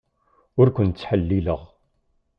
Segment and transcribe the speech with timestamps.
[0.59, 1.61] Ur ken-ttḥellileɣ.